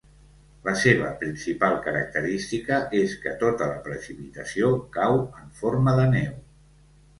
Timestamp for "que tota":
3.27-3.69